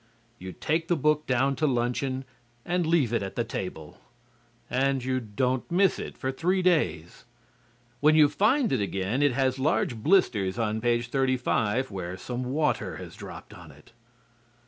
[0.39, 2.25] You take the book down to luncheon
[2.65, 3.99] and leave it at the table.
[4.67, 7.25] And you don't miss it for three days.
[7.99, 12.97] When you find it again it has large blisters on page 35 where some water
[12.99, 13.91] was dropped on it.